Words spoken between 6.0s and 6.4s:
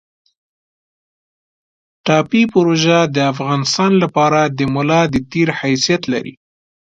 لري